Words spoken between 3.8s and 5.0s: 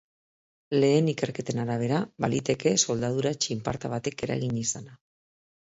batek eragin izana.